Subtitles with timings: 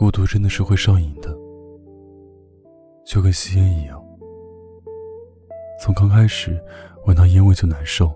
[0.00, 1.28] 孤独真的是会上瘾的，
[3.04, 4.02] 就跟吸烟一样。
[5.78, 6.58] 从刚开始
[7.04, 8.10] 闻到烟味就难受，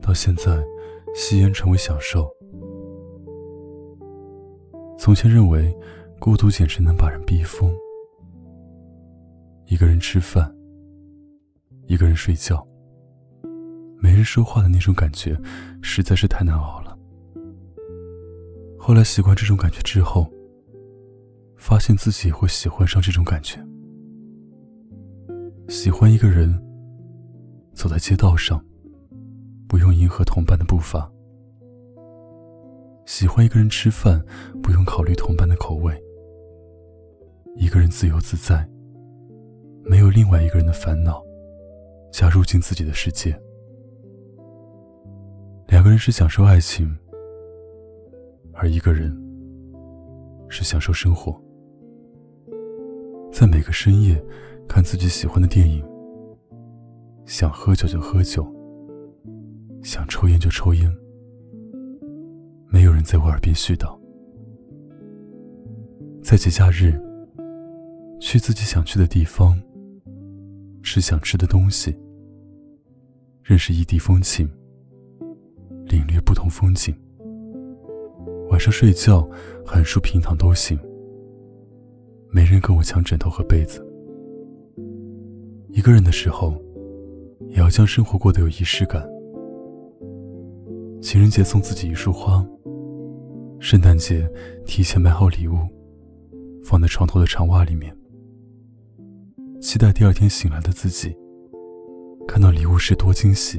[0.00, 0.58] 到现在
[1.14, 2.34] 吸烟成为享受。
[4.98, 5.70] 从前认为
[6.18, 7.70] 孤独简直能把人逼疯，
[9.66, 10.50] 一个人吃饭，
[11.88, 12.66] 一个人睡觉，
[13.98, 15.38] 没人说话的那种感觉
[15.82, 16.81] 实在是太难熬了。
[18.84, 20.28] 后来习惯这种感觉之后，
[21.56, 23.64] 发现自己会喜欢上这种感觉，
[25.68, 26.52] 喜欢一个人
[27.74, 28.60] 走在街道上，
[29.68, 31.08] 不用迎合同伴的步伐。
[33.06, 34.20] 喜欢一个人吃饭，
[34.60, 35.96] 不用考虑同伴的口味。
[37.54, 38.68] 一个人自由自在，
[39.84, 41.22] 没有另外一个人的烦恼
[42.10, 43.30] 加入进自己的世界。
[45.68, 46.92] 两个人是享受爱情，
[48.62, 49.12] 而一个人
[50.48, 51.36] 是享受生活。
[53.32, 54.24] 在每个深夜，
[54.68, 55.84] 看自己喜欢的电影。
[57.26, 58.46] 想喝酒就喝酒，
[59.82, 60.88] 想抽烟就抽烟。
[62.68, 63.98] 没有人在我耳边絮叨。
[66.22, 66.92] 在节假日，
[68.20, 69.60] 去自己想去的地方，
[70.84, 71.92] 吃想吃的东西，
[73.42, 74.48] 认识异地风情，
[75.86, 76.96] 领略不同风景。
[78.52, 79.26] 晚上睡觉，
[79.64, 80.78] 横竖平躺都行。
[82.28, 83.82] 没人跟我抢枕头和被子。
[85.70, 86.54] 一个人的时候，
[87.48, 89.08] 也要将生活过得有仪式感。
[91.00, 92.46] 情人节送自己一束花。
[93.58, 94.30] 圣诞节
[94.66, 95.56] 提前买好礼物，
[96.62, 97.96] 放在床头的长袜里面，
[99.62, 101.16] 期待第二天醒来的自己，
[102.28, 103.58] 看到礼物时多惊喜。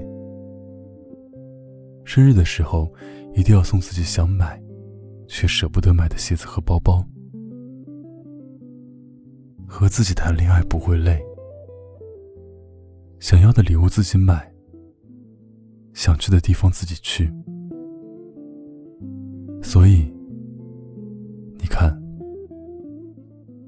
[2.05, 2.94] 生日的时候，
[3.33, 4.61] 一定要送自己想买
[5.34, 7.03] 却舍不得买的鞋子和包包。
[9.66, 11.20] 和自己谈恋爱不会累，
[13.19, 14.47] 想要的礼物自己买，
[15.91, 17.34] 想去的地方自己去。
[19.63, 20.03] 所以，
[21.57, 22.00] 你看，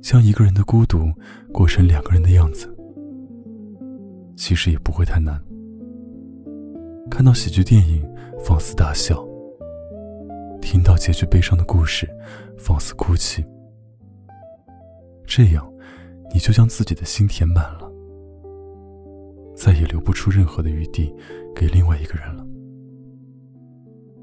[0.03, 1.11] 将一个人的孤独
[1.51, 2.71] 过成两个人的样子，
[4.37, 5.43] 其实也不会太难。
[7.09, 8.07] 看到喜剧电影，
[8.45, 9.15] 放肆大笑；
[10.75, 12.05] 听到结局悲伤的故事，
[12.57, 13.41] 放肆哭泣。
[15.25, 15.65] 这样，
[16.33, 17.89] 你就将自己的心填满了，
[19.55, 21.15] 再也留不出任何的余地
[21.55, 22.45] 给另外一个人了。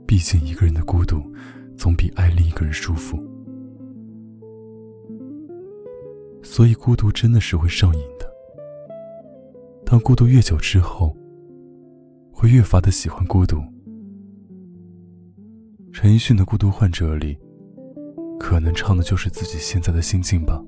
[0.07, 1.23] 毕竟，一个人的孤独。
[1.75, 3.17] 总比爱另一个人舒服，
[6.43, 8.31] 所以孤独真的是会上瘾的。
[9.87, 11.17] 当孤独越久之后，
[12.31, 13.57] 会越发的喜欢孤独。
[15.93, 17.39] 陈奕迅的《孤独患者》里，
[18.41, 20.61] 可能唱的就是自己现在的心境吧。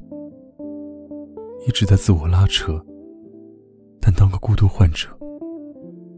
[1.67, 2.79] 一直在自我拉扯，
[4.01, 5.09] 但当个孤独患者，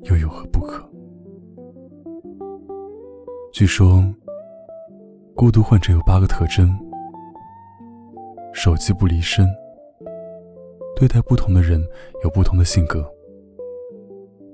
[0.03, 0.85] 又有何不可？
[3.53, 4.05] 据说。
[5.35, 6.75] 孤独患者有八个特征：
[8.55, 9.47] 手机不离身，
[10.97, 11.79] 对待不同的人
[12.25, 13.07] 有不同的性格，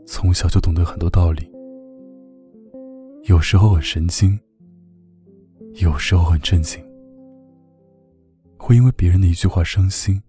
[0.04, 1.48] 从小就懂得很多道理，
[3.24, 4.38] 有时候很神经，
[5.74, 6.84] 有时候很正经，
[8.58, 10.20] 会因为别人的一句话伤心，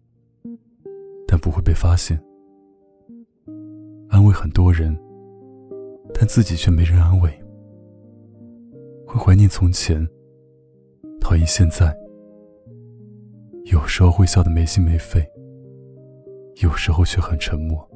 [1.27, 2.23] 但不会被发现，
[4.09, 4.95] 安慰很多人，
[6.13, 7.31] 但自己却没人安慰，
[9.07, 10.07] 会怀念从前。
[11.19, 11.95] 讨厌现在，
[13.71, 15.25] 有时候会笑得没心没肺，
[16.61, 17.89] 有时候却很沉默。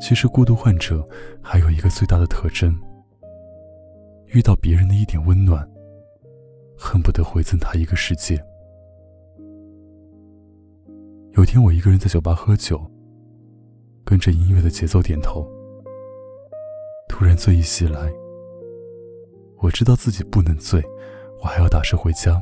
[0.00, 1.06] 其实孤独患者
[1.42, 2.74] 还有一个最大的特征：
[4.28, 5.68] 遇到别人的一点温暖，
[6.78, 8.42] 恨不得回赠他一个世界。
[11.32, 12.80] 有天我一个人在酒吧喝酒，
[14.04, 15.46] 跟着音乐的节奏点头，
[17.08, 18.10] 突然醉意袭来。
[19.58, 20.82] 我知道自己不能醉，
[21.42, 22.40] 我还要打车回家。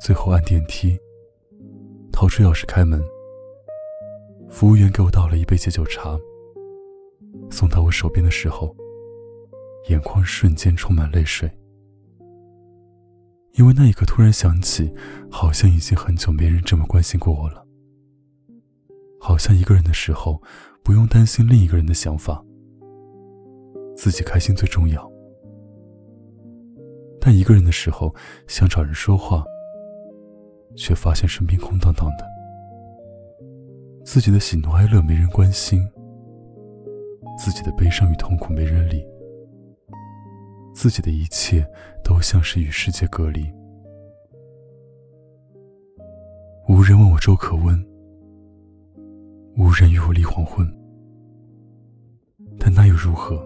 [0.00, 0.98] 最后按电梯，
[2.10, 3.02] 掏出钥匙开门。
[4.52, 6.16] 服务员给我倒了一杯解酒茶，
[7.50, 8.76] 送到我手边的时候，
[9.88, 11.50] 眼眶瞬间充满泪水。
[13.54, 14.92] 因为那一刻突然想起，
[15.30, 17.66] 好像已经很久没人这么关心过我了。
[19.18, 20.40] 好像一个人的时候，
[20.84, 22.44] 不用担心另一个人的想法，
[23.96, 25.10] 自己开心最重要。
[27.18, 28.14] 但一个人的时候，
[28.46, 29.44] 想找人说话，
[30.76, 32.26] 却发现身边空荡荡的，
[34.04, 35.88] 自己的喜怒哀乐没人关心，
[37.38, 39.06] 自己的悲伤与痛苦没人理，
[40.74, 41.66] 自己的一切
[42.02, 43.50] 都像是与世界隔离。
[46.68, 47.78] 无人问我粥可温，
[49.56, 50.66] 无人与我立黄昏。
[52.58, 53.44] 但那又如何？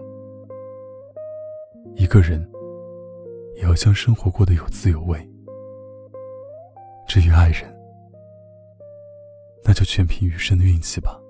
[1.95, 2.45] 一个人
[3.55, 5.17] 也要将生活过得有滋有味。
[7.07, 7.63] 至于爱人，
[9.77, 11.21] 就全凭余生的运气吧。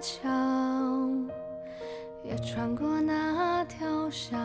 [0.00, 0.28] 桥，
[2.22, 4.40] 也穿过那条巷。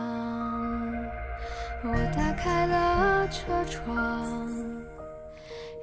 [1.82, 4.48] 我打开了车窗，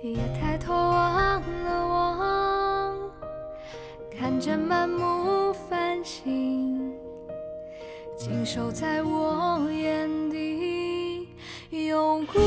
[0.04, 2.96] 也抬头望了望，
[4.16, 6.94] 看着满目繁星。
[8.16, 11.30] 尽收在我眼底，
[11.72, 12.40] 有故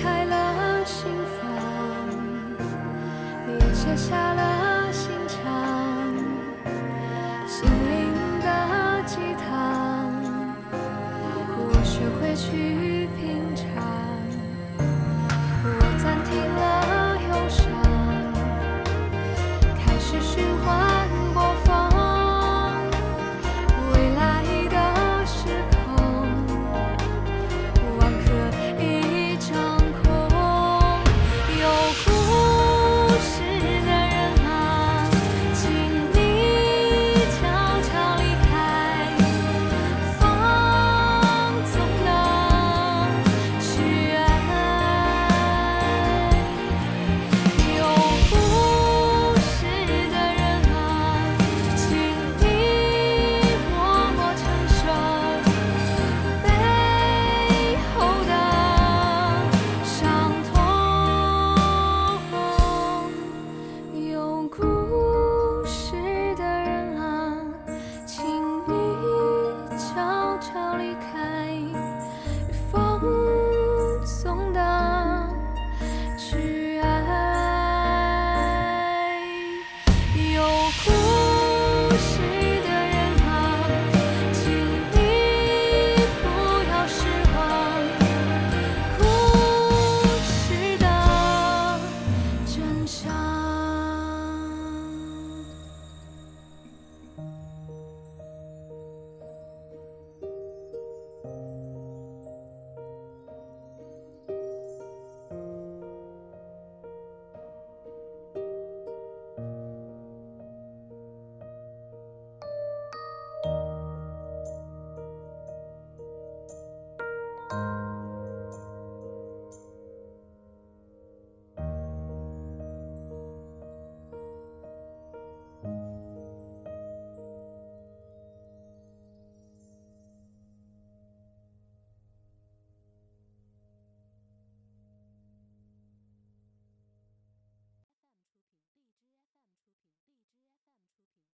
[0.00, 1.10] 开了心
[1.40, 1.42] 房，
[3.48, 4.57] 也卸下了